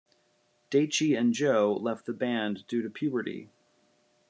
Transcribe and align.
Daichi 0.71 1.15
and 1.15 1.31
Joe 1.31 1.77
left 1.79 2.07
the 2.07 2.13
band 2.13 2.65
due 2.65 2.81
to 2.81 2.89
puberty. 2.89 3.51